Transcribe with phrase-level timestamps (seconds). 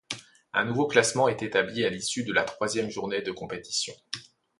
[0.53, 3.93] Un nouveau classement est établi à l'issue de la troisième journée de compétition.